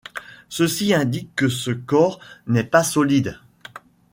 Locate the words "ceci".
0.49-0.95